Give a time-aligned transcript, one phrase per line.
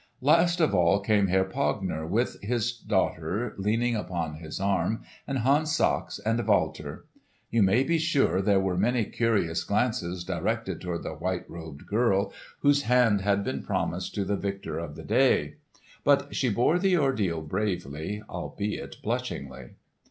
[0.21, 5.75] Last of all came Herr Pogner, with his daughter leaning upon his arm, and Hans
[5.75, 7.05] Sachs and Walter.
[7.51, 12.33] You may be sure there were many curious glances directed toward the white robed girl
[12.61, 15.57] whose hand had been promised to the victor of the day,
[16.03, 19.75] but she bore the ordeal bravely, albeit blushingly.